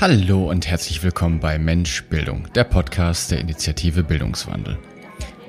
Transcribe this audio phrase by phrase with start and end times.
[0.00, 4.78] Hallo und herzlich willkommen bei Mensch Bildung, der Podcast der Initiative Bildungswandel.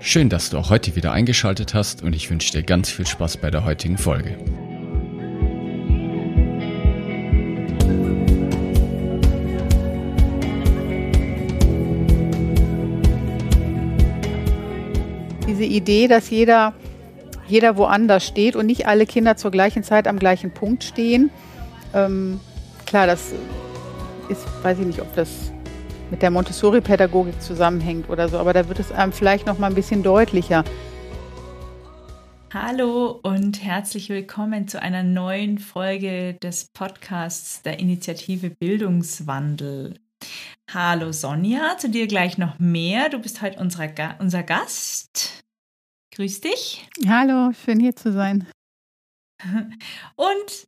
[0.01, 3.37] Schön, dass du auch heute wieder eingeschaltet hast und ich wünsche dir ganz viel Spaß
[3.37, 4.37] bei der heutigen Folge.
[15.47, 16.73] Diese Idee, dass jeder,
[17.47, 21.29] jeder woanders steht und nicht alle Kinder zur gleichen Zeit am gleichen Punkt stehen,
[21.93, 22.41] ähm,
[22.85, 23.31] klar, das
[24.31, 25.51] ist, weiß ich nicht, ob das
[26.09, 29.75] mit der Montessori-Pädagogik zusammenhängt oder so, aber da wird es einem vielleicht noch mal ein
[29.75, 30.63] bisschen deutlicher.
[32.53, 39.99] Hallo und herzlich willkommen zu einer neuen Folge des Podcasts der Initiative Bildungswandel.
[40.73, 43.09] Hallo Sonja, zu dir gleich noch mehr.
[43.09, 45.43] Du bist heute unser, unser Gast.
[46.15, 46.87] Grüß dich.
[47.05, 48.47] Hallo, schön hier zu sein.
[50.15, 50.67] Und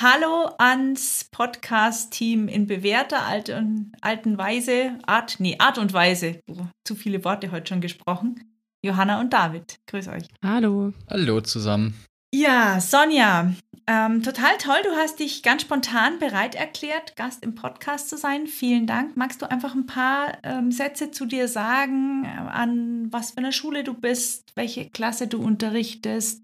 [0.00, 6.40] Hallo ans Podcast-Team in bewährter alten, alten Weise, Art, nee, Art und Weise.
[6.48, 8.42] Oh, zu viele Worte heute schon gesprochen.
[8.82, 10.24] Johanna und David, grüß euch.
[10.42, 10.94] Hallo.
[11.10, 11.94] Hallo zusammen.
[12.34, 13.52] Ja, Sonja,
[13.86, 14.78] ähm, total toll.
[14.82, 18.46] Du hast dich ganz spontan bereit erklärt, Gast im Podcast zu sein.
[18.46, 19.18] Vielen Dank.
[19.18, 23.52] Magst du einfach ein paar ähm, Sätze zu dir sagen, äh, an was für einer
[23.52, 26.42] Schule du bist, welche Klasse du unterrichtest,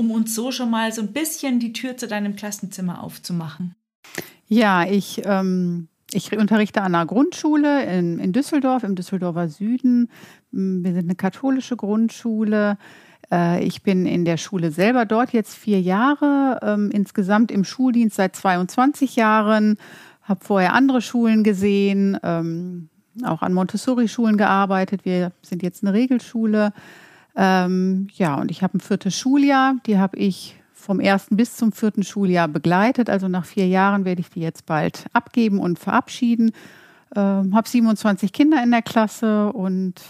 [0.00, 3.74] um uns so schon mal so ein bisschen die Tür zu deinem Klassenzimmer aufzumachen?
[4.46, 10.08] Ja, ich, ähm, ich unterrichte an einer Grundschule in, in Düsseldorf, im Düsseldorfer Süden.
[10.52, 12.78] Mm, wir sind eine katholische Grundschule.
[13.30, 18.16] Äh, ich bin in der Schule selber dort jetzt vier Jahre, ähm, insgesamt im Schuldienst
[18.16, 19.76] seit 22 Jahren,
[20.22, 22.88] habe vorher andere Schulen gesehen, ähm,
[23.22, 25.04] auch an Montessori-Schulen gearbeitet.
[25.04, 26.72] Wir sind jetzt eine Regelschule.
[27.36, 29.76] Ähm, ja, und ich habe ein viertes Schuljahr.
[29.86, 33.10] Die habe ich vom ersten bis zum vierten Schuljahr begleitet.
[33.10, 36.52] Also nach vier Jahren werde ich die jetzt bald abgeben und verabschieden.
[37.14, 40.00] Ähm, habe 27 Kinder in der Klasse und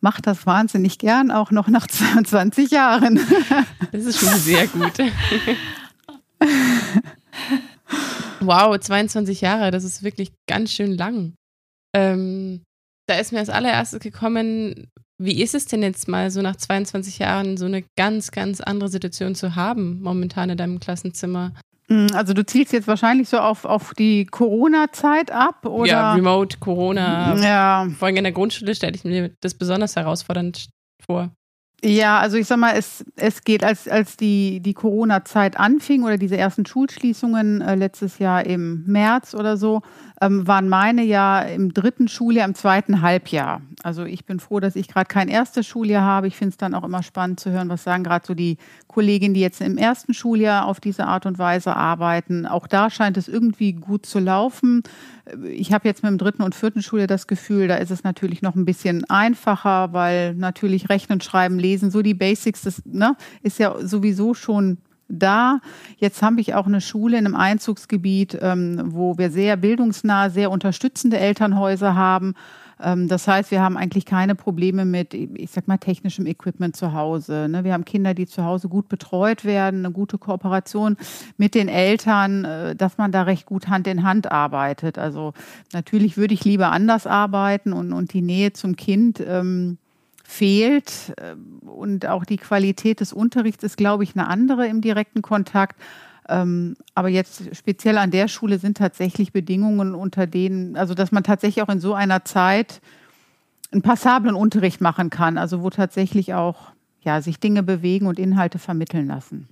[0.00, 3.20] mache das wahnsinnig gern, auch noch nach 22 Jahren.
[3.92, 4.92] Das ist schon sehr gut.
[8.40, 11.34] wow, 22 Jahre, das ist wirklich ganz schön lang.
[11.94, 12.62] Ähm,
[13.06, 17.18] da ist mir als allererstes gekommen, wie ist es denn jetzt mal so nach 22
[17.18, 21.52] Jahren so eine ganz, ganz andere Situation zu haben, momentan in deinem Klassenzimmer?
[21.88, 25.90] Mm, also du zielst jetzt wahrscheinlich so auf, auf die Corona-Zeit ab, oder?
[25.90, 27.36] Ja, Remote, Corona.
[27.36, 27.86] Ja.
[27.98, 30.70] Vor allem in der Grundschule stelle ich mir das besonders herausfordernd
[31.04, 31.30] vor.
[31.82, 36.18] Ja, also ich sag mal, es, es geht, als, als die, die Corona-Zeit anfing oder
[36.18, 39.80] diese ersten Schulschließungen äh, letztes Jahr im März oder so,
[40.20, 43.62] ähm, waren meine ja im dritten Schuljahr, im zweiten Halbjahr.
[43.82, 46.26] Also ich bin froh, dass ich gerade kein erstes Schuljahr habe.
[46.26, 49.32] Ich finde es dann auch immer spannend zu hören, was sagen gerade so die Kolleginnen,
[49.32, 52.44] die jetzt im ersten Schuljahr auf diese Art und Weise arbeiten.
[52.44, 54.82] Auch da scheint es irgendwie gut zu laufen.
[55.44, 58.42] Ich habe jetzt mit dem dritten und vierten Schuljahr das Gefühl, da ist es natürlich
[58.42, 63.58] noch ein bisschen einfacher, weil natürlich Rechnen, Schreiben, Lesen, so die Basics, das ne, ist
[63.58, 65.60] ja sowieso schon da.
[65.98, 70.50] Jetzt habe ich auch eine Schule in einem Einzugsgebiet, ähm, wo wir sehr bildungsnah, sehr
[70.50, 72.34] unterstützende Elternhäuser haben.
[72.82, 76.92] Ähm, das heißt, wir haben eigentlich keine Probleme mit, ich sag mal, technischem Equipment zu
[76.92, 77.48] Hause.
[77.50, 77.64] Ne?
[77.64, 80.96] Wir haben Kinder, die zu Hause gut betreut werden, eine gute Kooperation
[81.36, 84.98] mit den Eltern, äh, dass man da recht gut Hand in Hand arbeitet.
[84.98, 85.32] Also
[85.72, 89.22] natürlich würde ich lieber anders arbeiten und, und die Nähe zum Kind.
[89.26, 89.78] Ähm,
[90.30, 91.12] fehlt.
[91.20, 95.80] Ähm, und auch die Qualität des Unterrichts ist, glaube ich, eine andere im direkten Kontakt.
[96.28, 101.24] Ähm, aber jetzt speziell an der Schule sind tatsächlich Bedingungen, unter denen, also dass man
[101.24, 102.80] tatsächlich auch in so einer Zeit
[103.72, 108.58] einen passablen Unterricht machen kann, also wo tatsächlich auch ja, sich Dinge bewegen und Inhalte
[108.58, 109.48] vermitteln lassen.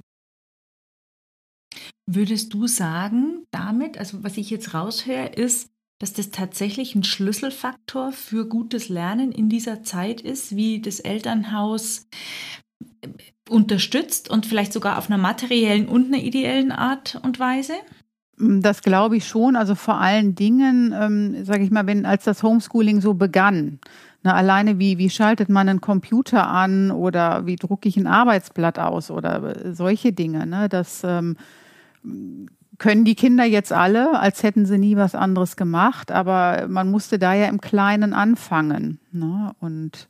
[2.07, 8.13] Würdest du sagen, damit, also was ich jetzt raushöre, ist, dass das tatsächlich ein Schlüsselfaktor
[8.13, 12.07] für gutes Lernen in dieser Zeit ist, wie das Elternhaus
[13.03, 13.09] äh,
[13.51, 17.73] unterstützt und vielleicht sogar auf einer materiellen und einer ideellen Art und Weise?
[18.37, 19.57] Mm, das glaube ich schon.
[19.57, 23.81] Also vor allen Dingen, ähm, sage ich mal, wenn als das Homeschooling so begann,
[24.23, 28.07] na, ne, alleine wie, wie schaltet man einen Computer an oder wie drucke ich ein
[28.07, 31.37] Arbeitsblatt aus oder äh, solche Dinge, ne, das ähm,
[32.79, 37.19] können die Kinder jetzt alle, als hätten sie nie was anderes gemacht, aber man musste
[37.19, 39.01] da ja im Kleinen anfangen.
[39.11, 39.53] Ne?
[39.59, 40.09] Und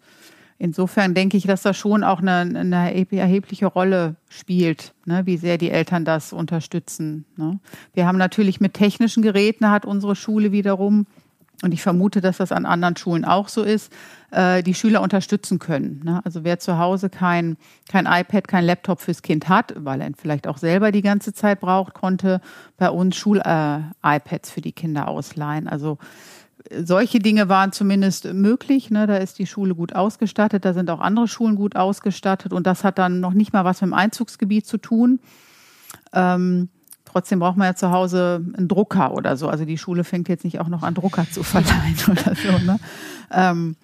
[0.59, 5.23] insofern denke ich, dass das schon auch eine, eine erhebliche Rolle spielt, ne?
[5.25, 7.25] wie sehr die Eltern das unterstützen.
[7.37, 7.59] Ne?
[7.95, 11.07] Wir haben natürlich mit technischen Geräten, hat unsere Schule wiederum
[11.63, 13.93] und ich vermute, dass das an anderen Schulen auch so ist,
[14.31, 16.03] äh, die Schüler unterstützen können.
[16.05, 16.21] Ne?
[16.25, 17.57] Also wer zu Hause kein,
[17.89, 21.61] kein iPad, kein Laptop fürs Kind hat, weil er vielleicht auch selber die ganze Zeit
[21.61, 22.41] braucht, konnte
[22.77, 25.69] bei uns Schul-iPads äh, für die Kinder ausleihen.
[25.69, 25.99] Also
[26.83, 28.91] solche Dinge waren zumindest möglich.
[28.91, 29.07] Ne?
[29.07, 32.85] Da ist die Schule gut ausgestattet, da sind auch andere Schulen gut ausgestattet und das
[32.85, 35.21] hat dann noch nicht mal was mit dem Einzugsgebiet zu tun.
[36.13, 36.69] Ähm,
[37.11, 39.49] Trotzdem braucht man ja zu Hause einen Drucker oder so.
[39.49, 42.59] Also die Schule fängt jetzt nicht auch noch an, Drucker zu verleihen oder so.
[42.65, 42.79] Ne?
[43.31, 43.77] Ähm,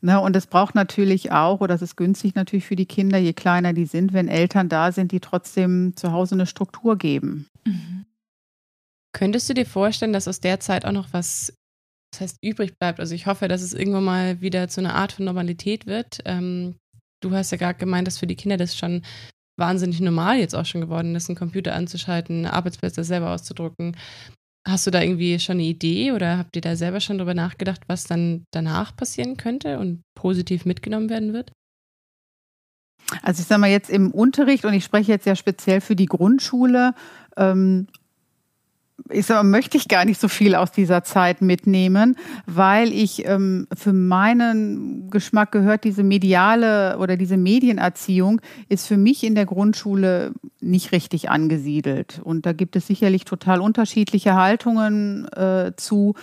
[0.00, 3.32] ne, und es braucht natürlich auch, oder es ist günstig natürlich für die Kinder, je
[3.32, 7.46] kleiner die sind, wenn Eltern da sind, die trotzdem zu Hause eine Struktur geben.
[7.64, 8.06] Mhm.
[9.12, 11.52] Könntest du dir vorstellen, dass aus der Zeit auch noch was,
[12.12, 12.98] das heißt, übrig bleibt?
[12.98, 16.20] Also ich hoffe, dass es irgendwann mal wieder zu einer Art von Normalität wird.
[16.24, 16.76] Ähm,
[17.20, 19.02] du hast ja gerade gemeint, dass für die Kinder das schon
[19.58, 23.96] wahnsinnig normal jetzt auch schon geworden ist, einen Computer anzuschalten, Arbeitsplätze selber auszudrucken.
[24.66, 27.82] Hast du da irgendwie schon eine Idee oder habt ihr da selber schon darüber nachgedacht,
[27.88, 31.52] was dann danach passieren könnte und positiv mitgenommen werden wird?
[33.22, 36.06] Also ich sage mal jetzt im Unterricht und ich spreche jetzt ja speziell für die
[36.06, 36.94] Grundschule,
[37.36, 37.88] ähm,
[39.10, 42.16] ich sag, möchte ich gar nicht so viel aus dieser Zeit mitnehmen,
[42.46, 49.24] weil ich ähm, für meinen Geschmack gehört diese mediale oder diese Medienerziehung ist für mich
[49.24, 52.20] in der Grundschule nicht richtig angesiedelt.
[52.22, 56.14] Und da gibt es sicherlich total unterschiedliche Haltungen äh, zu.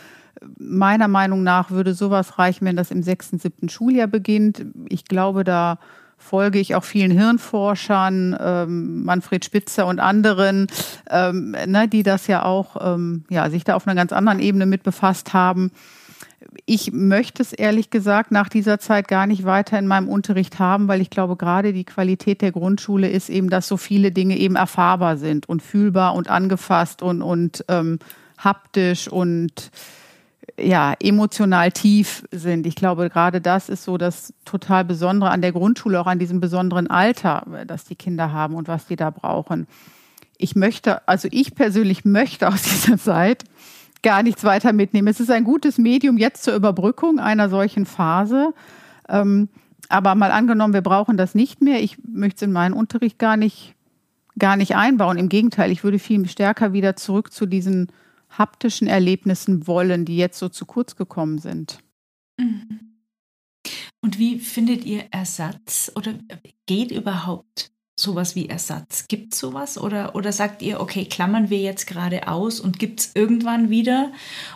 [0.58, 4.66] Meiner Meinung nach würde sowas reichen, wenn das im sechsten, siebten Schuljahr beginnt.
[4.88, 5.80] Ich glaube, da
[6.20, 10.68] folge ich auch vielen Hirnforschern, ähm, Manfred Spitzer und anderen,
[11.10, 14.66] ähm, ne, die das ja auch, ähm, ja, sich da auf einer ganz anderen Ebene
[14.66, 15.72] mit befasst haben.
[16.66, 20.88] Ich möchte es ehrlich gesagt nach dieser Zeit gar nicht weiter in meinem Unterricht haben,
[20.88, 24.56] weil ich glaube, gerade die Qualität der Grundschule ist eben, dass so viele Dinge eben
[24.56, 28.00] erfahrbar sind und fühlbar und angefasst und, und ähm,
[28.38, 29.72] haptisch und
[30.62, 32.66] ja, emotional tief sind.
[32.66, 36.40] Ich glaube, gerade das ist so das total Besondere an der Grundschule, auch an diesem
[36.40, 39.68] besonderen Alter, das die Kinder haben und was die da brauchen.
[40.38, 43.44] Ich möchte, also ich persönlich möchte aus dieser Zeit
[44.02, 45.08] gar nichts weiter mitnehmen.
[45.08, 48.54] Es ist ein gutes Medium jetzt zur Überbrückung einer solchen Phase.
[49.10, 49.50] Ähm,
[49.90, 51.82] aber mal angenommen, wir brauchen das nicht mehr.
[51.82, 53.74] Ich möchte es in meinen Unterricht gar nicht,
[54.38, 55.18] gar nicht einbauen.
[55.18, 57.92] Im Gegenteil, ich würde viel stärker wieder zurück zu diesen
[58.30, 61.80] haptischen Erlebnissen wollen, die jetzt so zu kurz gekommen sind.
[62.38, 62.90] Mhm.
[64.02, 66.14] Und wie findet ihr Ersatz oder
[66.66, 69.08] geht überhaupt sowas wie Ersatz?
[69.08, 73.02] Gibt es sowas oder, oder sagt ihr, okay, klammern wir jetzt gerade aus und gibt
[73.02, 74.12] es irgendwann wieder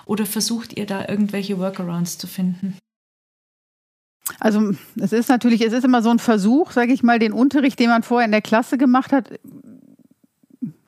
[0.06, 2.78] oder versucht ihr da irgendwelche Workarounds zu finden?
[4.40, 7.78] Also es ist natürlich, es ist immer so ein Versuch, sage ich mal, den Unterricht,
[7.80, 9.30] den man vorher in der Klasse gemacht hat,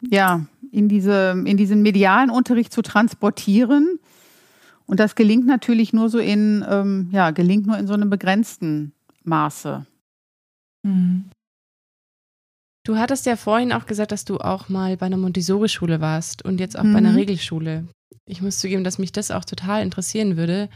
[0.09, 3.97] ja, in, diese, in diesen medialen Unterricht zu transportieren.
[4.85, 8.91] Und das gelingt natürlich nur so in, ähm, ja, gelingt nur in so einem begrenzten
[9.23, 9.85] Maße.
[10.83, 11.29] Mhm.
[12.85, 16.59] Du hattest ja vorhin auch gesagt, dass du auch mal bei einer Montessori-Schule warst und
[16.59, 16.91] jetzt auch mhm.
[16.91, 17.17] bei einer mhm.
[17.17, 17.87] Regelschule.
[18.27, 20.69] Ich muss zugeben, dass mich das auch total interessieren würde.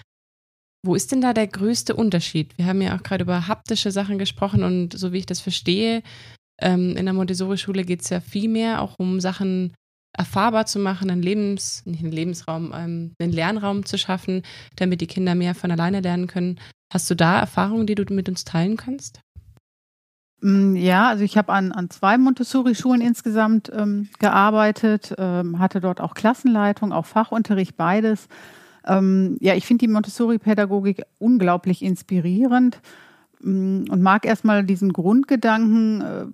[0.84, 2.58] Wo ist denn da der größte Unterschied?
[2.58, 6.02] Wir haben ja auch gerade über haptische Sachen gesprochen und so wie ich das verstehe,
[6.62, 9.74] ähm, in der Montessori-Schule geht es ja viel mehr auch um Sachen
[10.14, 14.44] erfahrbar zu machen, einen Lebens, nicht einen Lebensraum, ähm, einen Lernraum zu schaffen,
[14.76, 16.60] damit die Kinder mehr von alleine lernen können.
[16.92, 19.22] Hast du da Erfahrungen, die du mit uns teilen kannst?
[20.42, 26.02] Mm, ja, also ich habe an, an zwei Montessori-Schulen insgesamt ähm, gearbeitet, ähm, hatte dort
[26.02, 28.28] auch Klassenleitung, auch Fachunterricht, beides.
[28.86, 32.80] Ähm, ja, ich finde die Montessori-Pädagogik unglaublich inspirierend
[33.42, 36.26] mm, und mag erstmal diesen Grundgedanken, äh,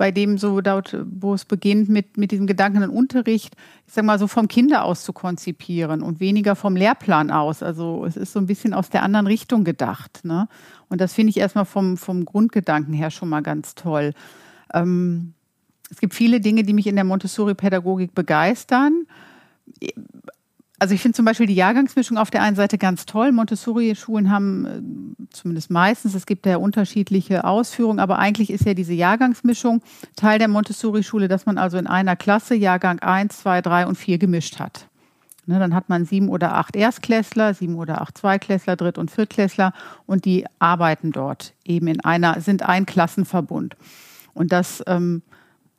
[0.00, 3.54] bei dem so dort, wo es beginnt mit, mit diesem Gedanken, den Unterricht,
[3.86, 7.62] ich sag mal so vom Kinder aus zu konzipieren und weniger vom Lehrplan aus.
[7.62, 10.20] Also es ist so ein bisschen aus der anderen Richtung gedacht.
[10.22, 10.48] Ne?
[10.88, 14.14] Und das finde ich erstmal vom, vom Grundgedanken her schon mal ganz toll.
[14.72, 15.34] Ähm,
[15.90, 19.04] es gibt viele Dinge, die mich in der Montessori-Pädagogik begeistern
[20.80, 23.32] also ich finde zum Beispiel die Jahrgangsmischung auf der einen Seite ganz toll.
[23.32, 28.94] Montessori-Schulen haben äh, zumindest meistens, es gibt ja unterschiedliche Ausführungen, aber eigentlich ist ja diese
[28.94, 29.82] Jahrgangsmischung
[30.16, 34.16] Teil der Montessori-Schule, dass man also in einer Klasse Jahrgang 1, 2, 3 und 4
[34.16, 34.86] gemischt hat.
[35.46, 39.72] Ne, dann hat man sieben oder acht Erstklässler, sieben oder acht Zweiklässler, Dritt- und Viertklässler
[40.06, 43.76] und die arbeiten dort eben in einer, sind ein Klassenverbund.
[44.32, 45.22] Und das ähm,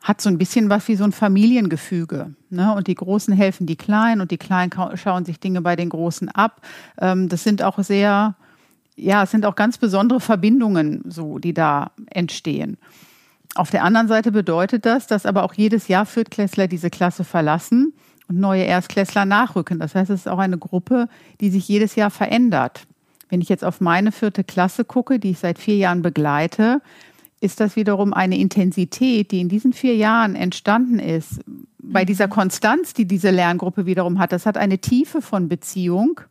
[0.02, 2.34] hat so ein bisschen was wie so ein Familiengefüge.
[2.50, 2.74] Ne?
[2.74, 6.30] Und die Großen helfen die Kleinen und die Kleinen schauen sich Dinge bei den Großen
[6.30, 6.62] ab.
[7.00, 8.36] Ähm, das sind auch sehr,
[8.96, 12.78] ja, es sind auch ganz besondere Verbindungen, so, die da entstehen.
[13.54, 17.94] Auf der anderen Seite bedeutet das, dass aber auch jedes Jahr Viertklässler diese Klasse verlassen
[18.28, 19.80] und neue Erstklässler nachrücken.
[19.80, 21.10] Das heißt, es ist auch eine Gruppe,
[21.42, 22.88] die sich jedes Jahr verändert.
[23.30, 26.82] Wenn ich jetzt auf meine vierte Klasse gucke, die ich seit vier Jahren begleite,
[27.42, 31.42] ist das wiederum eine Intensität, die in diesen vier Jahren entstanden ist,
[31.80, 32.32] bei dieser mhm.
[32.32, 34.32] Konstanz, die diese Lerngruppe wiederum hat.
[34.32, 36.22] Das hat eine Tiefe von Beziehung,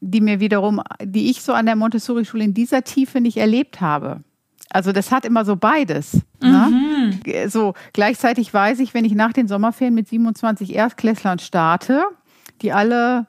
[0.00, 4.20] die mir wiederum, die ich so an der Montessori-Schule in dieser Tiefe nicht erlebt habe.
[4.68, 6.20] Also das hat immer so beides.
[6.42, 6.68] Ne?
[6.70, 7.20] Mhm.
[7.24, 7.48] Ne?
[7.48, 12.04] So gleichzeitig weiß ich, wenn ich nach den Sommerferien mit 27 Erstklässlern starte,
[12.60, 13.26] die alle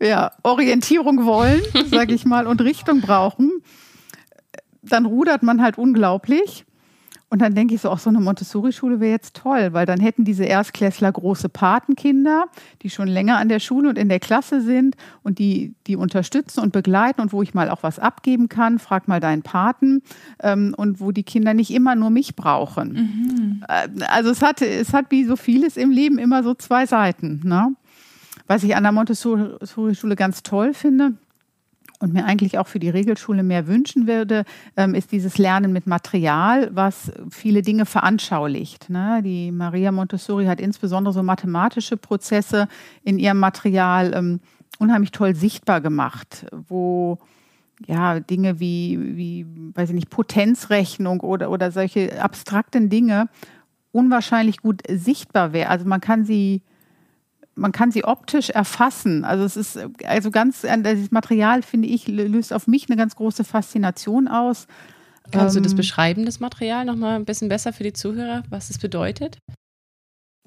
[0.00, 3.62] ja, Orientierung wollen, sage ich mal, und Richtung brauchen,
[4.82, 6.64] dann rudert man halt unglaublich.
[7.32, 10.24] Und dann denke ich so, auch so eine Montessori-Schule wäre jetzt toll, weil dann hätten
[10.24, 12.46] diese Erstklässler große Patenkinder,
[12.82, 16.58] die schon länger an der Schule und in der Klasse sind und die, die unterstützen
[16.58, 20.02] und begleiten und wo ich mal auch was abgeben kann, frag mal deinen Paten
[20.42, 22.92] ähm, und wo die Kinder nicht immer nur mich brauchen.
[22.92, 23.64] Mhm.
[23.68, 27.42] Äh, also es hat, es hat wie so vieles im Leben immer so zwei Seiten.
[27.44, 27.76] Ne?
[28.48, 31.12] Was ich an der Montessori-Schule ganz toll finde,
[32.00, 34.44] und mir eigentlich auch für die Regelschule mehr wünschen würde,
[34.76, 38.90] ähm, ist dieses Lernen mit Material, was viele Dinge veranschaulicht.
[38.90, 39.20] Ne?
[39.22, 42.68] Die Maria Montessori hat insbesondere so mathematische Prozesse
[43.04, 44.40] in ihrem Material ähm,
[44.78, 47.18] unheimlich toll sichtbar gemacht, wo
[47.86, 53.28] ja, Dinge wie, wie, weiß ich nicht, Potenzrechnung oder, oder solche abstrakten Dinge
[53.92, 55.70] unwahrscheinlich gut sichtbar wäre.
[55.70, 56.62] Also man kann sie
[57.60, 59.24] man kann sie optisch erfassen.
[59.24, 63.44] Also es ist also ganz, das Material finde ich löst auf mich eine ganz große
[63.44, 64.66] Faszination aus.
[65.30, 68.42] Kannst ähm, du das ähm, beschreiben, das Material, nochmal ein bisschen besser für die Zuhörer,
[68.48, 69.38] was es bedeutet?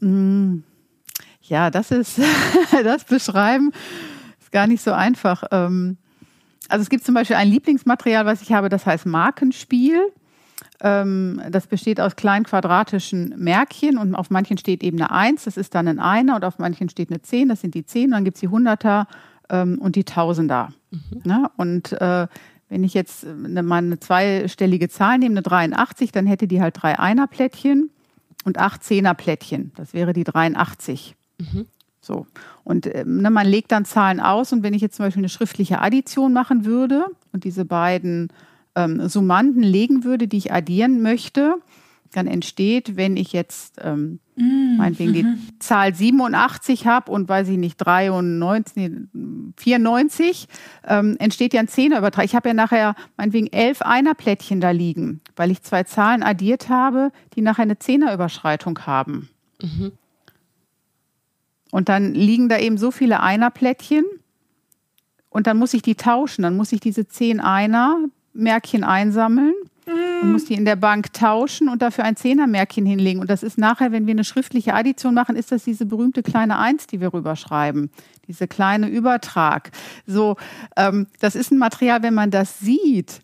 [0.02, 0.60] Mm,
[1.42, 2.20] ja, das ist
[2.84, 3.72] das Beschreiben
[4.42, 5.44] ist gar nicht so einfach.
[5.52, 5.98] Ähm,
[6.68, 10.02] also es gibt zum Beispiel ein Lieblingsmaterial, was ich habe, das heißt Markenspiel.
[10.84, 15.56] Ähm, das besteht aus kleinen quadratischen Märkchen und auf manchen steht eben eine Eins, das
[15.56, 18.06] ist dann ein Einer und auf manchen steht eine Zehn, das sind die Zehn.
[18.06, 19.08] Und dann gibt es die Hunderter
[19.50, 20.74] ähm, und die Tausender.
[20.92, 21.22] Mhm.
[21.24, 21.50] Ne?
[21.56, 22.28] Und äh,
[22.68, 26.82] wenn ich jetzt eine, mal eine zweistellige Zahl nehme, eine 83, dann hätte die halt
[26.82, 27.90] drei Einerplättchen
[28.44, 29.72] und acht Zehnerplättchen.
[29.76, 31.16] Das wäre die 83.
[31.40, 31.66] Mhm.
[32.02, 32.28] So.
[32.66, 35.30] Und ähm, ne, man legt dann Zahlen aus und wenn ich jetzt zum Beispiel eine
[35.30, 38.34] schriftliche Addition machen würde und diese beiden
[38.76, 41.56] ähm, Summanden legen würde, die ich addieren möchte,
[42.16, 45.40] dann entsteht, wenn ich jetzt ähm, mm, meinetwegen die mhm.
[45.60, 48.92] Zahl 87 habe und weiß ich nicht, 93, nee,
[49.58, 50.48] 94,
[50.88, 52.26] ähm, entsteht ja ein Zehnerübertrag.
[52.26, 57.12] Ich habe ja nachher meinetwegen elf Einerplättchen da liegen, weil ich zwei Zahlen addiert habe,
[57.36, 59.30] die nachher eine Zehnerüberschreitung haben.
[59.62, 59.92] Mhm.
[61.72, 64.06] Und dann liegen da eben so viele Einerplättchen
[65.30, 66.44] und dann muss ich die tauschen.
[66.44, 67.98] Dann muss ich diese zehn Einer
[68.34, 69.54] Märkchen einsammeln
[69.86, 73.20] und muss die in der Bank tauschen und dafür ein Zehnermärkchen hinlegen.
[73.20, 76.58] Und das ist nachher, wenn wir eine schriftliche Addition machen, ist das diese berühmte kleine
[76.58, 77.90] Eins, die wir rüberschreiben.
[78.28, 79.72] Diese kleine Übertrag.
[80.08, 80.38] So,
[80.78, 83.22] ähm, das ist ein Material, wenn man das sieht,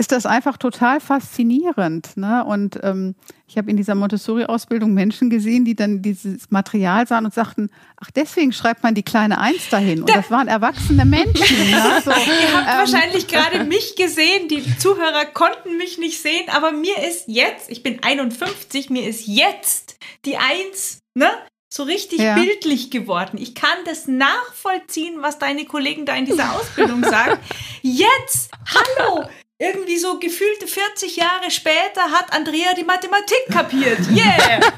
[0.00, 2.16] ist das einfach total faszinierend.
[2.16, 2.42] Ne?
[2.42, 3.14] Und ähm,
[3.46, 7.68] ich habe in dieser Montessori-Ausbildung Menschen gesehen, die dann dieses Material sahen und sagten,
[8.00, 10.00] ach, deswegen schreibt man die kleine Eins dahin.
[10.00, 11.70] Und das waren erwachsene Menschen.
[11.70, 12.00] ne?
[12.02, 16.72] so, Ihr habt ähm, wahrscheinlich gerade mich gesehen, die Zuhörer konnten mich nicht sehen, aber
[16.72, 21.28] mir ist jetzt, ich bin 51, mir ist jetzt die Eins, ne?
[21.68, 22.36] so richtig ja.
[22.36, 23.36] bildlich geworden.
[23.38, 27.38] Ich kann das nachvollziehen, was deine Kollegen da in dieser Ausbildung sagen.
[27.82, 28.50] Jetzt,
[28.98, 29.28] hallo,
[29.60, 34.00] irgendwie so gefühlte 40 Jahre später hat Andrea die Mathematik kapiert.
[34.10, 34.60] Yeah!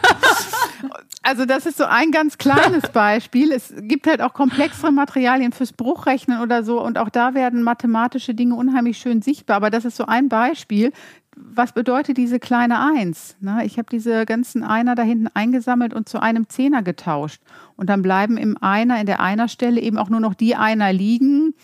[1.25, 3.53] Also das ist so ein ganz kleines Beispiel.
[3.53, 8.35] Es gibt halt auch komplexere Materialien fürs Bruchrechnen oder so und auch da werden mathematische
[8.35, 9.59] Dinge unheimlich schön sichtbar.
[9.59, 10.93] Aber das ist so ein Beispiel.
[11.37, 13.37] Was bedeutet diese kleine Eins?
[13.65, 17.41] Ich habe diese ganzen Einer da hinten eingesammelt und zu einem Zehner getauscht.
[17.77, 21.55] Und dann bleiben im Einer, in der Einerstelle eben auch nur noch die Einer liegen,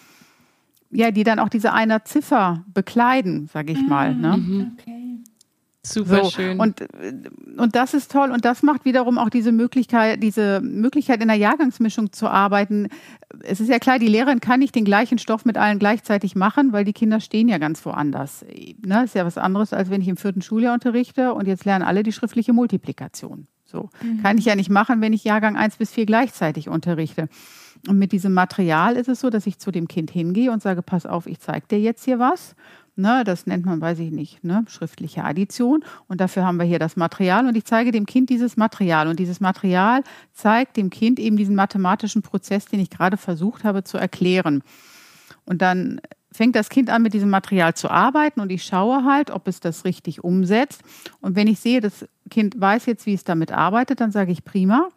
[0.90, 4.14] ja, die dann auch diese einer Ziffer bekleiden, sage ich mal.
[4.14, 4.36] Ne?
[4.36, 4.72] Mhm.
[4.78, 4.98] Okay.
[5.82, 6.60] Super so, schön.
[6.60, 6.84] Und,
[7.56, 8.30] und das ist toll.
[8.30, 12.88] Und das macht wiederum auch diese Möglichkeit, diese Möglichkeit in der Jahrgangsmischung zu arbeiten.
[13.42, 16.72] Es ist ja klar, die Lehrerin kann nicht den gleichen Stoff mit allen gleichzeitig machen,
[16.72, 18.44] weil die Kinder stehen ja ganz woanders.
[18.84, 19.04] Ne?
[19.04, 22.02] Ist ja was anderes, als wenn ich im vierten Schuljahr unterrichte und jetzt lernen alle
[22.02, 23.46] die schriftliche Multiplikation.
[23.64, 23.90] So.
[24.02, 24.22] Mhm.
[24.22, 27.28] Kann ich ja nicht machen, wenn ich Jahrgang 1 bis 4 gleichzeitig unterrichte.
[27.86, 30.82] Und mit diesem Material ist es so, dass ich zu dem Kind hingehe und sage,
[30.82, 32.54] pass auf, ich zeige dir jetzt hier was.
[32.96, 35.84] Ne, das nennt man, weiß ich nicht, ne, schriftliche Addition.
[36.08, 37.46] Und dafür haben wir hier das Material.
[37.46, 39.06] Und ich zeige dem Kind dieses Material.
[39.06, 43.84] Und dieses Material zeigt dem Kind eben diesen mathematischen Prozess, den ich gerade versucht habe
[43.84, 44.64] zu erklären.
[45.44, 46.00] Und dann
[46.32, 49.60] fängt das Kind an, mit diesem Material zu arbeiten und ich schaue halt, ob es
[49.60, 50.82] das richtig umsetzt.
[51.20, 54.44] Und wenn ich sehe, das Kind weiß jetzt, wie es damit arbeitet, dann sage ich
[54.44, 54.88] prima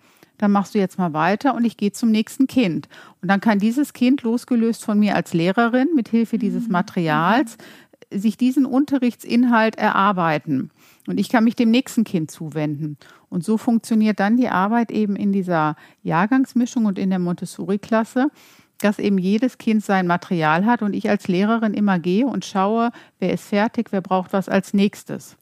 [0.42, 2.90] dann machst du jetzt mal weiter und ich gehe zum nächsten Kind.
[3.22, 6.72] Und dann kann dieses Kind, losgelöst von mir als Lehrerin, mit Hilfe dieses mhm.
[6.72, 7.58] Materials,
[8.10, 10.72] sich diesen Unterrichtsinhalt erarbeiten.
[11.08, 12.98] Und ich kann mich dem nächsten Kind zuwenden.
[13.30, 18.30] Und so funktioniert dann die Arbeit eben in dieser Jahrgangsmischung und in der Montessori-Klasse,
[18.80, 22.92] dass eben jedes Kind sein Material hat und ich als Lehrerin immer gehe und schaue,
[23.20, 25.38] wer ist fertig, wer braucht was als nächstes.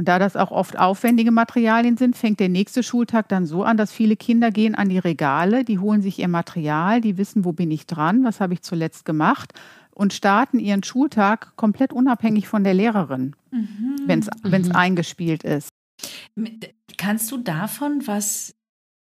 [0.00, 3.76] Und da das auch oft aufwendige Materialien sind, fängt der nächste Schultag dann so an,
[3.76, 7.52] dass viele Kinder gehen an die Regale, die holen sich ihr Material, die wissen, wo
[7.52, 9.52] bin ich dran, was habe ich zuletzt gemacht
[9.90, 13.96] und starten ihren Schultag komplett unabhängig von der Lehrerin, mhm.
[14.06, 14.74] wenn es mhm.
[14.74, 15.68] eingespielt ist.
[16.96, 18.54] Kannst du davon was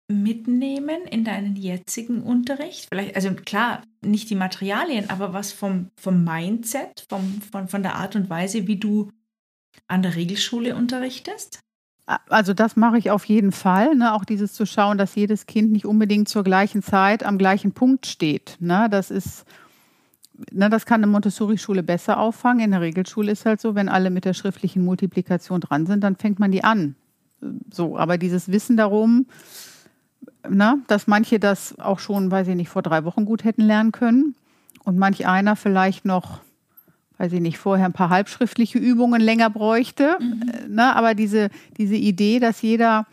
[0.07, 2.87] mitnehmen in deinen jetzigen Unterricht?
[2.93, 7.97] Vielleicht, also klar, nicht die Materialien, aber was vom, vom Mindset, vom, von, von der
[7.97, 9.11] Art und Weise, wie du
[9.88, 11.61] an der Regelschule unterrichtest?
[12.28, 13.97] Also das mache ich auf jeden Fall.
[13.97, 14.14] Ne?
[14.14, 18.06] Auch dieses zu schauen, dass jedes Kind nicht unbedingt zur gleichen Zeit am gleichen Punkt
[18.06, 18.56] steht.
[18.61, 18.87] Ne?
[18.90, 19.45] Das ist,
[20.52, 22.64] ne, das kann eine Montessori-Schule besser auffangen.
[22.64, 26.14] In der Regelschule ist halt so, wenn alle mit der schriftlichen Multiplikation dran sind, dann
[26.14, 26.95] fängt man die an.
[27.73, 29.26] So, aber dieses Wissen darum,
[30.49, 33.90] ne, dass manche das auch schon, weiß ich nicht, vor drei Wochen gut hätten lernen
[33.90, 34.37] können
[34.85, 36.40] und manch einer vielleicht noch
[37.18, 40.16] weiß ich nicht, vorher ein paar halbschriftliche Übungen länger bräuchte.
[40.20, 40.42] Mhm.
[40.49, 40.96] Äh, ne?
[40.96, 43.06] Aber diese, diese Idee, dass jeder,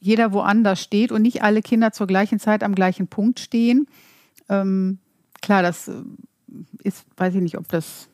[0.00, 3.86] jeder woanders steht und nicht alle Kinder zur gleichen Zeit am gleichen Punkt stehen,
[4.48, 4.98] ähm,
[5.40, 5.92] klar, das äh,
[6.82, 8.08] ist, weiß ich nicht, ob das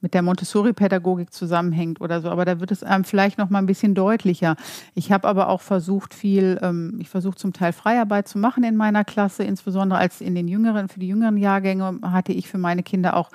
[0.00, 3.66] mit der Montessori-Pädagogik zusammenhängt oder so, aber da wird es einem vielleicht noch mal ein
[3.66, 4.56] bisschen deutlicher.
[4.94, 8.76] Ich habe aber auch versucht, viel, ähm, ich versuche zum Teil Freiarbeit zu machen in
[8.76, 12.82] meiner Klasse, insbesondere als in den jüngeren, für die jüngeren Jahrgänge hatte ich für meine
[12.82, 13.30] Kinder auch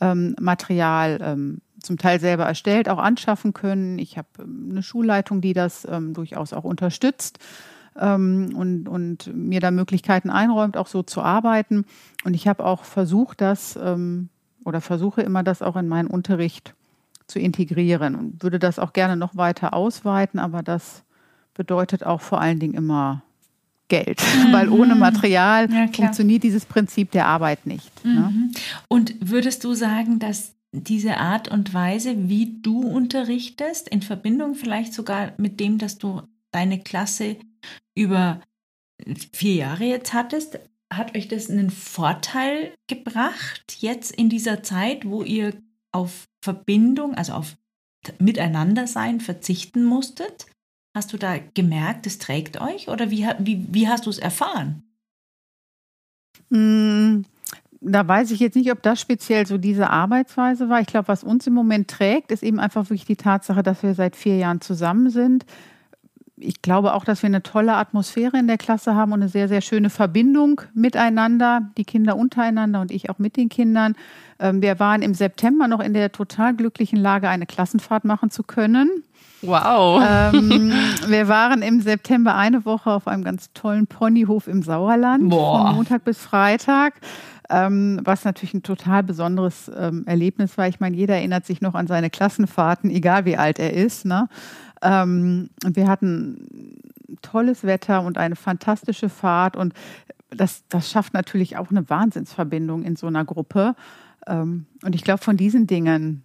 [0.00, 3.98] ähm, Material ähm, zum Teil selber erstellt, auch anschaffen können.
[3.98, 7.38] Ich habe ähm, eine Schulleitung, die das ähm, durchaus auch unterstützt
[7.98, 11.84] ähm, und, und mir da Möglichkeiten einräumt, auch so zu arbeiten.
[12.24, 14.28] Und ich habe auch versucht, das ähm,
[14.64, 16.74] oder versuche immer das auch in meinen Unterricht
[17.26, 21.04] zu integrieren und würde das auch gerne noch weiter ausweiten, aber das
[21.54, 23.22] bedeutet auch vor allen Dingen immer
[23.94, 24.52] Geld, mhm.
[24.52, 28.04] weil ohne Material ja, funktioniert dieses Prinzip der Arbeit nicht.
[28.04, 28.12] Ne?
[28.12, 28.18] Mhm.
[28.18, 28.50] Ne?
[28.88, 34.92] Und würdest du sagen, dass diese Art und Weise, wie du unterrichtest, in Verbindung vielleicht
[34.92, 37.36] sogar mit dem, dass du deine Klasse
[37.96, 38.40] über
[39.32, 40.58] vier Jahre jetzt hattest,
[40.92, 45.54] hat euch das einen Vorteil gebracht jetzt in dieser Zeit, wo ihr
[45.92, 47.56] auf Verbindung, also auf
[48.18, 50.46] Miteinandersein verzichten musstet?
[50.94, 54.84] Hast du da gemerkt, es trägt euch oder wie, wie, wie hast du es erfahren?
[56.50, 57.22] Mm,
[57.80, 60.80] da weiß ich jetzt nicht, ob das speziell so diese Arbeitsweise war.
[60.80, 63.94] Ich glaube, was uns im Moment trägt, ist eben einfach wirklich die Tatsache, dass wir
[63.94, 65.44] seit vier Jahren zusammen sind.
[66.36, 69.48] Ich glaube auch, dass wir eine tolle Atmosphäre in der Klasse haben und eine sehr,
[69.48, 73.96] sehr schöne Verbindung miteinander, die Kinder untereinander und ich auch mit den Kindern.
[74.38, 78.42] Ähm, wir waren im September noch in der total glücklichen Lage, eine Klassenfahrt machen zu
[78.42, 79.03] können.
[79.46, 80.02] Wow.
[80.06, 80.72] Ähm,
[81.08, 85.66] wir waren im September eine Woche auf einem ganz tollen Ponyhof im Sauerland, Boah.
[85.66, 86.94] von Montag bis Freitag.
[87.50, 90.66] Ähm, was natürlich ein total besonderes ähm, Erlebnis war.
[90.66, 94.06] Ich meine, jeder erinnert sich noch an seine Klassenfahrten, egal wie alt er ist.
[94.06, 94.28] Ne?
[94.80, 96.80] Ähm, und wir hatten
[97.20, 99.74] tolles Wetter und eine fantastische Fahrt und
[100.30, 103.76] das, das schafft natürlich auch eine Wahnsinnsverbindung in so einer Gruppe.
[104.26, 106.23] Ähm, und ich glaube, von diesen Dingen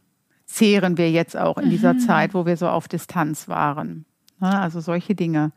[0.50, 2.00] zehren wir jetzt auch in dieser mhm.
[2.00, 4.06] Zeit, wo wir so auf Distanz waren.
[4.40, 5.52] Also solche Dinge,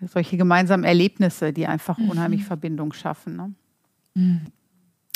[0.00, 2.10] solche gemeinsamen Erlebnisse, die einfach mhm.
[2.10, 3.36] unheimlich Verbindung schaffen.
[3.36, 3.52] Ne?
[4.14, 4.40] Mhm.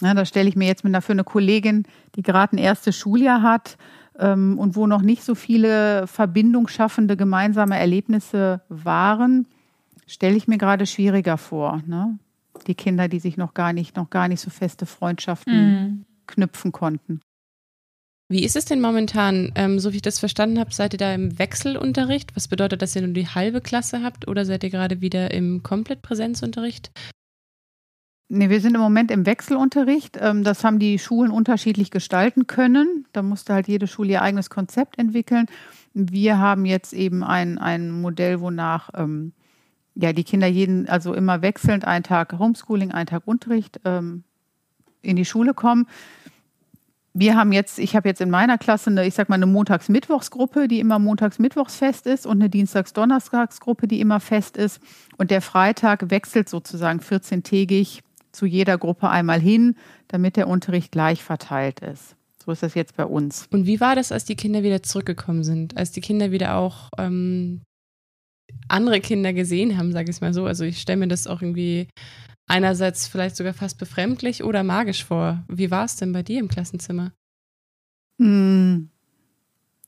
[0.02, 3.42] Ja, da stelle ich mir jetzt mit dafür eine Kollegin, die gerade ein erstes Schuljahr
[3.42, 3.78] hat
[4.18, 9.46] ähm, und wo noch nicht so viele verbindungsschaffende gemeinsame Erlebnisse waren,
[10.06, 11.82] stelle ich mir gerade schwieriger vor.
[11.86, 12.18] Ne?
[12.66, 16.04] Die Kinder, die sich noch gar nicht, noch gar nicht so feste Freundschaften mhm.
[16.26, 17.20] knüpfen konnten.
[18.28, 19.52] Wie ist es denn momentan?
[19.54, 22.34] Ähm, so wie ich das verstanden habe, seid ihr da im Wechselunterricht?
[22.34, 25.62] Was bedeutet, dass ihr nur die halbe Klasse habt oder seid ihr gerade wieder im
[25.62, 26.90] Komplettpräsenzunterricht?
[28.30, 30.16] Nee, wir sind im Moment im Wechselunterricht.
[30.18, 33.06] Ähm, das haben die Schulen unterschiedlich gestalten können.
[33.12, 35.46] Da musste halt jede Schule ihr eigenes Konzept entwickeln.
[35.92, 39.32] Wir haben jetzt eben ein, ein Modell, wonach ähm,
[39.94, 44.24] ja, die Kinder jeden, also immer wechselnd, einen Tag Homeschooling, einen Tag Unterricht ähm,
[45.02, 45.86] in die Schule kommen
[47.16, 50.66] wir haben jetzt, ich habe jetzt in meiner Klasse eine, ich sag mal, eine Montags-Mittwochsgruppe,
[50.66, 54.80] die immer montags-mittwochs fest ist und eine Dienstags-Donnerstagsgruppe, die immer fest ist.
[55.16, 58.00] Und der Freitag wechselt sozusagen 14-tägig
[58.32, 59.76] zu jeder Gruppe einmal hin,
[60.08, 62.16] damit der Unterricht gleich verteilt ist.
[62.44, 63.46] So ist das jetzt bei uns.
[63.52, 65.76] Und wie war das, als die Kinder wieder zurückgekommen sind?
[65.76, 67.62] Als die Kinder wieder auch ähm,
[68.66, 70.46] andere Kinder gesehen haben, sage ich es mal so.
[70.46, 71.88] Also ich stelle mir das auch irgendwie
[72.46, 75.44] einerseits vielleicht sogar fast befremdlich oder magisch vor.
[75.48, 77.12] Wie war es denn bei dir im Klassenzimmer?
[78.18, 78.90] Hm.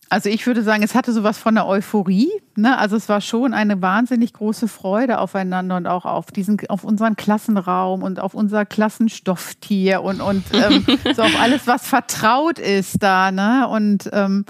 [0.08, 2.30] Also ich würde sagen, es hatte sowas von der Euphorie.
[2.54, 2.78] Ne?
[2.78, 7.16] Also es war schon eine wahnsinnig große Freude aufeinander und auch auf diesen, auf unseren
[7.16, 13.32] Klassenraum und auf unser Klassenstofftier und, und ähm, so auf alles, was vertraut ist da.
[13.32, 13.66] Ne?
[13.68, 14.44] Und ähm,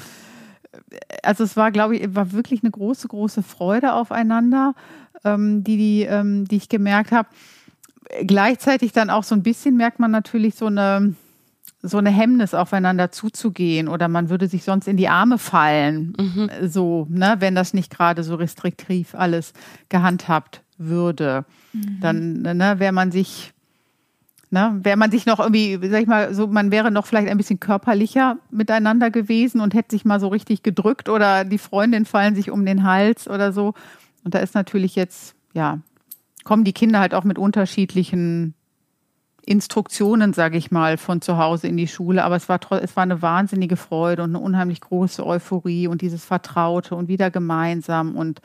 [1.22, 4.74] also es war, glaube ich, war wirklich eine große, große Freude aufeinander,
[5.24, 7.28] ähm, die, die, ähm, die ich gemerkt habe.
[8.24, 11.14] Gleichzeitig dann auch so ein bisschen merkt man natürlich so eine
[11.82, 16.50] so eine Hemmnis aufeinander zuzugehen oder man würde sich sonst in die Arme fallen, mhm.
[16.68, 19.52] so, ne, wenn das nicht gerade so restriktiv alles
[19.88, 21.44] gehandhabt würde.
[21.72, 21.98] Mhm.
[22.00, 23.52] Dann ne, wäre man sich,
[24.50, 27.36] ne, wäre man sich noch irgendwie, sag ich mal, so, man wäre noch vielleicht ein
[27.36, 32.34] bisschen körperlicher miteinander gewesen und hätte sich mal so richtig gedrückt oder die Freundin fallen
[32.34, 33.74] sich um den Hals oder so.
[34.24, 35.78] Und da ist natürlich jetzt, ja,
[36.46, 38.54] kommen die Kinder halt auch mit unterschiedlichen
[39.44, 42.22] Instruktionen, sage ich mal, von zu Hause in die Schule.
[42.22, 46.24] Aber es war, es war eine wahnsinnige Freude und eine unheimlich große Euphorie und dieses
[46.24, 48.14] Vertraute und wieder gemeinsam.
[48.14, 48.40] Und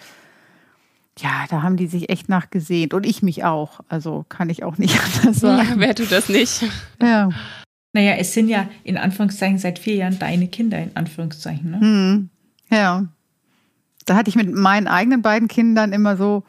[1.20, 2.96] ja, da haben die sich echt nachgesehnt.
[2.96, 3.82] Und ich mich auch.
[3.88, 5.70] Also kann ich auch nicht anders sagen.
[5.70, 6.66] Ja, wer tut das nicht?
[7.00, 7.30] Ja.
[7.94, 11.70] Naja, es sind ja in Anführungszeichen seit vier Jahren deine Kinder, in Anführungszeichen.
[11.70, 11.80] Ne?
[11.80, 12.30] Hm.
[12.72, 13.06] Ja.
[14.08, 16.44] Da hatte ich mit meinen eigenen beiden Kindern immer so,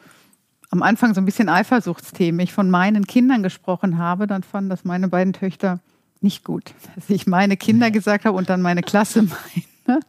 [0.73, 2.39] am Anfang so ein bisschen Eifersuchtsthemen.
[2.39, 5.79] Ich von meinen Kindern gesprochen habe, dann fanden das meine beiden Töchter
[6.19, 9.21] nicht gut, dass ich meine Kinder gesagt habe und dann meine Klasse
[9.85, 9.99] meine.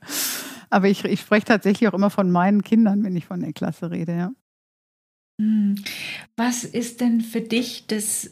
[0.70, 3.90] Aber ich, ich spreche tatsächlich auch immer von meinen Kindern, wenn ich von der Klasse
[3.90, 4.32] rede, ja.
[5.38, 5.74] Hm.
[6.34, 8.30] Was ist denn für dich das,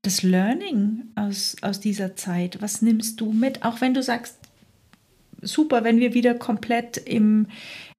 [0.00, 2.62] das Learning aus, aus dieser Zeit?
[2.62, 3.64] Was nimmst du mit?
[3.64, 4.47] Auch wenn du sagst,
[5.42, 7.46] super, wenn wir wieder komplett im,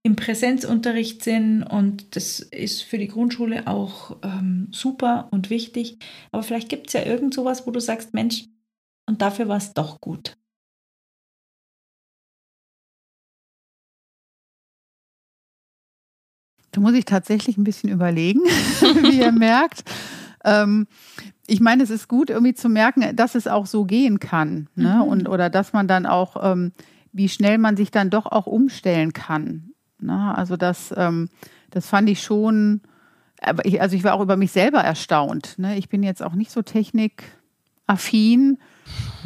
[0.04, 5.97] im Präsenzunterricht sind und das ist für die Grundschule auch ähm, super und wichtig.
[6.32, 8.45] Aber vielleicht gibt es ja irgend sowas, wo du sagst, Mensch,
[9.08, 10.38] und dafür war es doch gut.
[16.71, 18.41] Da muss ich tatsächlich ein bisschen überlegen,
[19.02, 19.84] wie ihr merkt.
[20.45, 20.88] Ähm,
[21.47, 24.69] ich meine, es ist gut, irgendwie zu merken, dass es auch so gehen kann.
[24.75, 24.95] Ne?
[24.95, 25.02] Mhm.
[25.02, 26.71] Und, oder dass man dann auch, ähm,
[27.12, 29.72] wie schnell man sich dann doch auch umstellen kann.
[30.00, 30.34] Ne?
[30.36, 31.30] Also das, ähm,
[31.69, 32.82] das fand ich schon,
[33.41, 35.58] aber ich, also ich war auch über mich selber erstaunt.
[35.58, 35.78] Ne?
[35.78, 38.58] Ich bin jetzt auch nicht so technikaffin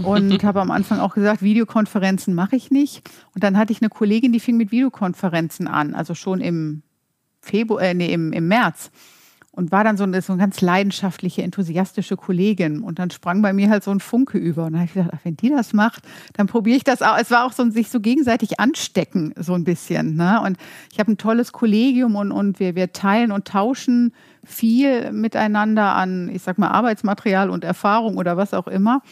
[0.04, 3.10] und habe am Anfang auch gesagt, Videokonferenzen mache ich nicht.
[3.34, 6.84] Und dann hatte ich eine Kollegin, die fing mit Videokonferenzen an, also schon im
[7.42, 8.92] Februar, äh, nee, im, im März
[9.56, 12.82] und war dann so eine, so eine ganz leidenschaftliche, enthusiastische Kollegin.
[12.82, 14.66] Und dann sprang bei mir halt so ein Funke über.
[14.66, 17.18] Und dann habe ich gedacht, ach, wenn die das macht, dann probiere ich das auch.
[17.20, 20.16] Es war auch so ein sich so gegenseitig anstecken, so ein bisschen.
[20.16, 20.42] Ne?
[20.42, 20.58] Und
[20.92, 24.12] ich habe ein tolles Kollegium und, und wir, wir teilen und tauschen
[24.44, 29.04] viel miteinander an, ich sag mal, Arbeitsmaterial und Erfahrung oder was auch immer.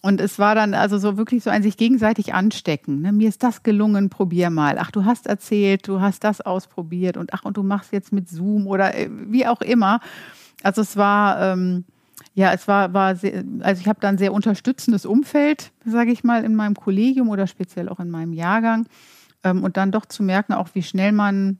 [0.00, 3.00] Und es war dann also so wirklich so ein sich gegenseitig anstecken.
[3.00, 3.12] Ne?
[3.12, 4.78] Mir ist das gelungen, probier mal.
[4.78, 8.28] Ach, du hast erzählt, du hast das ausprobiert und ach, und du machst jetzt mit
[8.28, 10.00] Zoom oder äh, wie auch immer.
[10.62, 11.84] Also es war, ähm,
[12.34, 16.44] ja, es war, war sehr, also ich habe dann sehr unterstützendes Umfeld, sage ich mal,
[16.44, 18.86] in meinem Kollegium oder speziell auch in meinem Jahrgang.
[19.42, 21.58] Ähm, und dann doch zu merken, auch wie schnell man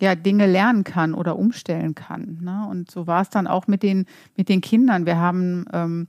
[0.00, 2.38] ja, Dinge lernen kann oder umstellen kann.
[2.42, 2.66] Ne?
[2.70, 5.04] Und so war es dann auch mit den, mit den Kindern.
[5.04, 6.06] Wir haben ähm,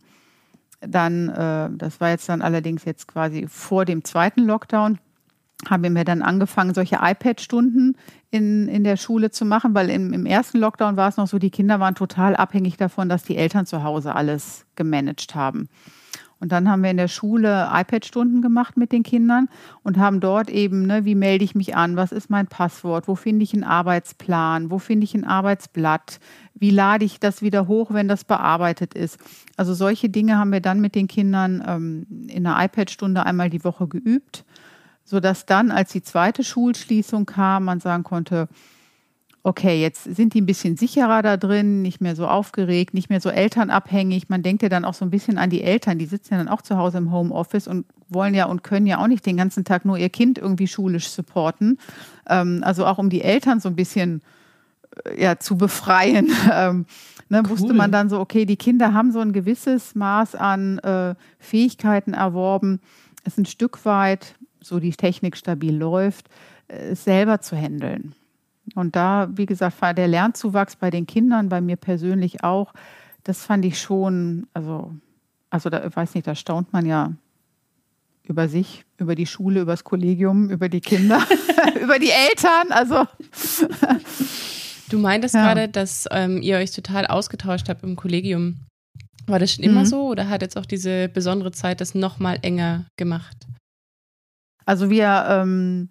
[0.82, 5.00] dann, äh, das war jetzt dann allerdings jetzt quasi vor dem zweiten Lockdown,
[5.70, 7.96] haben wir dann angefangen, solche iPad-Stunden
[8.32, 11.38] in, in der Schule zu machen, weil im, im ersten Lockdown war es noch so,
[11.38, 15.70] die Kinder waren total abhängig davon, dass die Eltern zu Hause alles gemanagt haben.
[16.42, 19.48] Und dann haben wir in der Schule iPad-Stunden gemacht mit den Kindern
[19.84, 23.14] und haben dort eben, ne, wie melde ich mich an, was ist mein Passwort, wo
[23.14, 26.20] finde ich einen Arbeitsplan, wo finde ich ein Arbeitsblatt,
[26.56, 29.20] wie lade ich das wieder hoch, wenn das bearbeitet ist.
[29.56, 33.64] Also solche Dinge haben wir dann mit den Kindern ähm, in einer iPad-Stunde einmal die
[33.64, 34.44] Woche geübt,
[35.04, 38.48] sodass dann, als die zweite Schulschließung kam, man sagen konnte,
[39.44, 43.22] okay, jetzt sind die ein bisschen sicherer da drin, nicht mehr so aufgeregt, nicht mehr
[43.22, 44.30] so elternabhängig.
[44.30, 46.48] Man denkt ja dann auch so ein bisschen an die Eltern, die sitzen ja dann
[46.48, 49.64] auch zu Hause im Homeoffice und wollen ja und können ja auch nicht den ganzen
[49.64, 51.80] Tag nur ihr Kind irgendwie schulisch supporten.
[52.30, 54.22] Ähm, also auch um die Eltern so ein bisschen
[55.06, 56.32] äh, ja, zu befreien.
[56.54, 56.86] Ähm,
[57.30, 57.52] ne, cool.
[57.52, 62.14] Wusste man dann so, okay, die Kinder haben so ein gewisses Maß an äh, Fähigkeiten
[62.14, 62.82] erworben,
[63.24, 66.30] es ein Stück weit, so die Technik stabil läuft,
[66.68, 68.16] äh, selber zu handeln.
[68.76, 72.74] Und da, wie gesagt, war der Lernzuwachs bei den Kindern, bei mir persönlich auch,
[73.24, 74.94] das fand ich schon, also,
[75.50, 77.14] also da weiß nicht, da staunt man ja
[78.24, 81.22] über sich, über die Schule, über das Kollegium, über die Kinder,
[81.82, 82.72] über die Eltern.
[82.72, 83.06] Also
[84.90, 85.44] du meintest ja.
[85.44, 88.58] gerade, dass ähm, ihr euch total ausgetauscht habt im Kollegium.
[89.28, 89.86] War das schon immer mhm.
[89.86, 93.38] so oder hat jetzt auch diese besondere Zeit das noch mal enger gemacht?
[94.66, 95.90] Also wir ähm,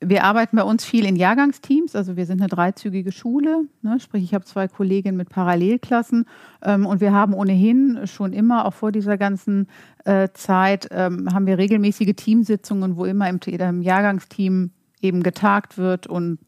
[0.00, 4.00] wir arbeiten bei uns viel in Jahrgangsteams, also wir sind eine dreizügige Schule, ne?
[4.00, 6.24] sprich ich habe zwei Kolleginnen mit Parallelklassen
[6.62, 9.68] ähm, und wir haben ohnehin schon immer, auch vor dieser ganzen
[10.06, 14.70] äh, Zeit, ähm, haben wir regelmäßige Teamsitzungen, wo immer im, im Jahrgangsteam
[15.02, 16.38] eben getagt wird und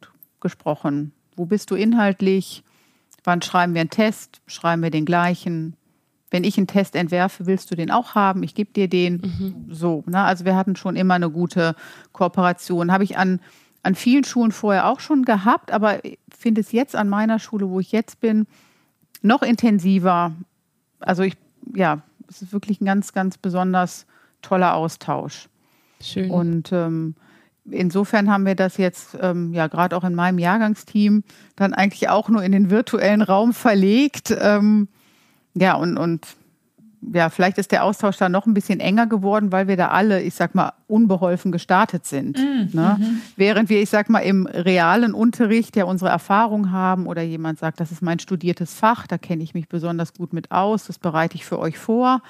[0.40, 1.12] gesprochen.
[1.36, 2.64] Wo bist du inhaltlich?
[3.24, 4.40] Wann schreiben wir einen Test?
[4.46, 5.76] Schreiben wir den gleichen?
[6.32, 8.42] Wenn ich einen Test entwerfe, willst du den auch haben?
[8.42, 9.20] Ich gebe dir den.
[9.22, 9.66] Mhm.
[9.68, 10.22] So, ne?
[10.22, 11.76] Also wir hatten schon immer eine gute
[12.12, 12.90] Kooperation.
[12.90, 13.38] Habe ich an,
[13.82, 16.00] an vielen Schulen vorher auch schon gehabt, aber
[16.36, 18.46] finde es jetzt an meiner Schule, wo ich jetzt bin,
[19.20, 20.32] noch intensiver.
[21.00, 21.36] Also ich,
[21.74, 24.06] ja, es ist wirklich ein ganz, ganz besonders
[24.40, 25.48] toller Austausch.
[26.00, 26.30] Schön.
[26.30, 27.14] Und ähm,
[27.70, 31.24] insofern haben wir das jetzt ähm, ja gerade auch in meinem Jahrgangsteam
[31.56, 34.34] dann eigentlich auch nur in den virtuellen Raum verlegt.
[34.40, 34.88] Ähm,
[35.54, 36.26] ja, und, und
[37.12, 40.22] ja, vielleicht ist der Austausch da noch ein bisschen enger geworden, weil wir da alle,
[40.22, 42.38] ich sag mal, unbeholfen gestartet sind.
[42.38, 42.96] Mm, ne?
[42.98, 43.22] Mhm.
[43.36, 47.80] Während wir, ich sag mal, im realen Unterricht ja unsere Erfahrung haben oder jemand sagt,
[47.80, 51.34] das ist mein studiertes Fach, da kenne ich mich besonders gut mit aus, das bereite
[51.34, 52.22] ich für euch vor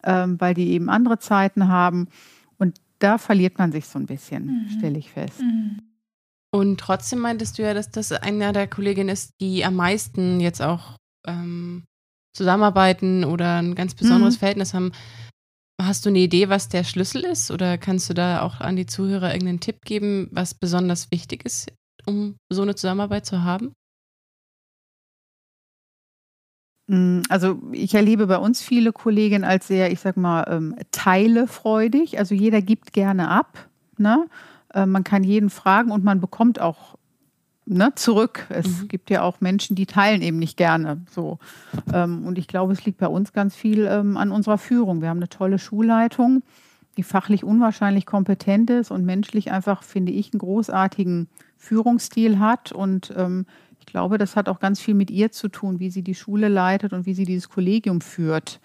[0.04, 2.08] ähm, weil die eben andere Zeiten haben.
[2.58, 4.78] Und da verliert man sich so ein bisschen, mhm.
[4.78, 5.40] stelle ich fest.
[5.40, 5.80] Mhm.
[6.50, 10.62] Und trotzdem meintest du ja, dass das einer der Kolleginnen ist, die am meisten jetzt
[10.62, 11.84] auch ähm,
[12.34, 14.38] zusammenarbeiten oder ein ganz besonderes mhm.
[14.38, 14.92] Verhältnis haben.
[15.80, 17.50] Hast du eine Idee, was der Schlüssel ist?
[17.50, 21.70] Oder kannst du da auch an die Zuhörer irgendeinen Tipp geben, was besonders wichtig ist,
[22.06, 23.72] um so eine Zusammenarbeit zu haben?
[27.28, 32.18] Also ich erlebe bei uns viele Kolleginnen als sehr, ich sag mal, ähm, teilefreudig.
[32.18, 33.68] Also jeder gibt gerne ab.
[33.98, 34.26] Ne?
[34.72, 36.96] Äh, man kann jeden fragen und man bekommt auch
[37.66, 38.46] ne, zurück.
[38.48, 38.88] Es mhm.
[38.88, 41.02] gibt ja auch Menschen, die teilen eben nicht gerne.
[41.10, 41.38] So.
[41.92, 45.02] Ähm, und ich glaube, es liegt bei uns ganz viel ähm, an unserer Führung.
[45.02, 46.42] Wir haben eine tolle Schulleitung,
[46.96, 53.12] die fachlich unwahrscheinlich kompetent ist und menschlich einfach, finde ich, einen großartigen Führungsstil hat und
[53.16, 53.44] ähm,
[53.90, 56.92] glaube, das hat auch ganz viel mit ihr zu tun, wie sie die Schule leitet
[56.92, 58.60] und wie sie dieses Kollegium führt.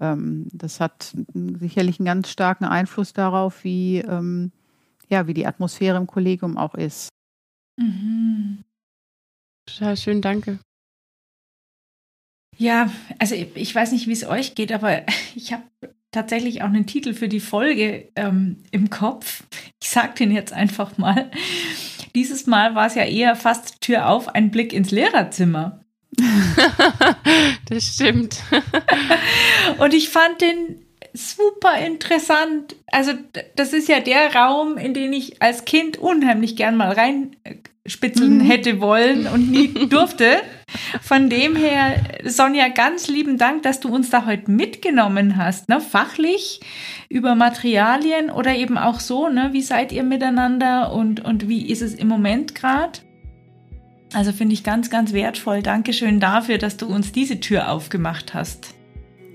[0.00, 4.52] Ähm, das hat sicherlich einen ganz starken Einfluss darauf, wie, ähm,
[5.08, 7.08] ja, wie die Atmosphäre im Kollegium auch ist.
[7.78, 8.64] Mhm.
[9.66, 10.58] Total schön, danke.
[12.56, 15.02] Ja, also ich weiß nicht, wie es euch geht, aber
[15.34, 15.64] ich habe
[16.12, 19.44] tatsächlich auch einen Titel für die Folge ähm, im Kopf.
[19.82, 21.30] Ich sage den jetzt einfach mal.
[22.14, 25.84] Dieses Mal war es ja eher fast Tür auf, ein Blick ins Lehrerzimmer.
[27.68, 28.42] das stimmt.
[29.78, 32.76] Und ich fand den super interessant.
[32.86, 33.12] Also
[33.56, 38.42] das ist ja der Raum, in den ich als Kind unheimlich gern mal reinspitzeln mhm.
[38.42, 40.40] hätte wollen und nie durfte.
[41.02, 45.80] Von dem her, Sonja, ganz lieben Dank, dass du uns da heute mitgenommen hast, ne?
[45.80, 46.60] fachlich
[47.08, 49.50] über Materialien oder eben auch so, ne?
[49.52, 53.00] wie seid ihr miteinander und, und wie ist es im Moment gerade?
[54.14, 55.62] Also finde ich ganz, ganz wertvoll.
[55.62, 58.74] Dankeschön dafür, dass du uns diese Tür aufgemacht hast.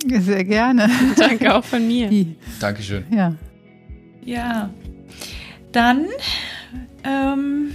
[0.06, 0.90] Sehr gerne.
[1.18, 2.10] Danke auch von mir.
[2.60, 3.06] Dankeschön.
[3.12, 3.36] Ja.
[4.26, 4.70] Ja.
[5.72, 6.08] Dann
[7.04, 7.74] ähm,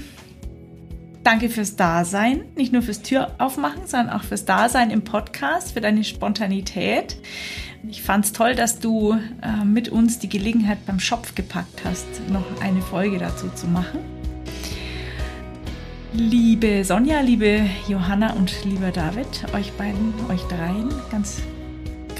[1.28, 2.44] danke fürs Dasein.
[2.56, 7.18] Nicht nur fürs Tür aufmachen, sondern auch fürs Dasein im Podcast, für deine Spontanität.
[7.86, 12.06] Ich fand es toll, dass du äh, mit uns die Gelegenheit beim Schopf gepackt hast,
[12.30, 13.98] noch eine Folge dazu zu machen.
[16.14, 21.42] Liebe Sonja, liebe Johanna und lieber David, euch beiden, euch dreien, ganz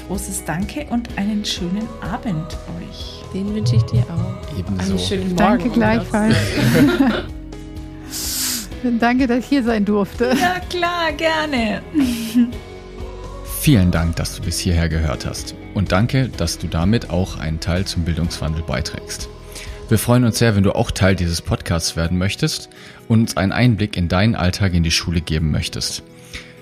[0.07, 3.23] großes Danke und einen schönen Abend euch.
[3.33, 4.57] Den wünsche ich dir auch.
[4.57, 4.91] Ebenso.
[4.91, 5.35] Einen schönen Morgen.
[5.35, 6.35] Danke gleichfalls.
[8.99, 10.35] Danke, dass ich hier sein durfte.
[10.39, 11.81] Ja, klar, gerne.
[13.59, 15.55] Vielen Dank, dass du bis hierher gehört hast.
[15.73, 19.27] Und danke, dass du damit auch einen Teil zum Bildungswandel beiträgst.
[19.89, 22.69] Wir freuen uns sehr, wenn du auch Teil dieses Podcasts werden möchtest
[23.07, 26.03] und uns einen Einblick in deinen Alltag in die Schule geben möchtest.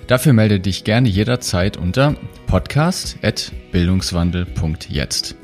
[0.07, 2.15] Dafür melde dich gerne jederzeit unter
[2.47, 5.35] podcast.bildungswandel.jetzt.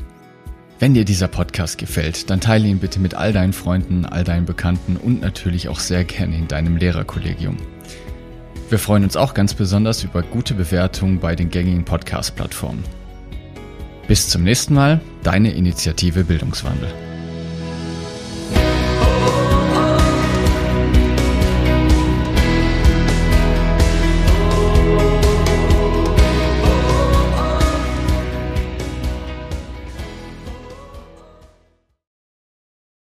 [0.83, 4.45] Wenn dir dieser Podcast gefällt, dann teile ihn bitte mit all deinen Freunden, all deinen
[4.45, 7.55] Bekannten und natürlich auch sehr gerne in deinem Lehrerkollegium.
[8.67, 12.83] Wir freuen uns auch ganz besonders über gute Bewertungen bei den gängigen Podcast-Plattformen.
[14.09, 16.89] Bis zum nächsten Mal, deine Initiative Bildungswandel.